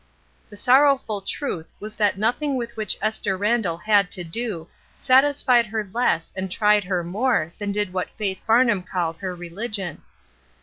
The 0.49 0.57
sorrowful 0.57 1.21
truth 1.21 1.67
was 1.79 1.93
that 1.93 2.17
nothing 2.17 2.55
with 2.57 2.75
which 2.75 2.97
Esther 3.03 3.37
Randall 3.37 3.77
had 3.77 4.09
to 4.13 4.23
do 4.23 4.67
satisfied 4.97 5.67
her 5.67 5.87
less 5.93 6.33
and 6.35 6.49
tried 6.51 6.85
her 6.85 7.03
more 7.03 7.53
than 7.59 7.71
did 7.71 7.93
what 7.93 8.09
Faith 8.17 8.43
Farnham 8.43 8.81
called 8.81 9.17
her 9.17 9.35
religion. 9.35 10.01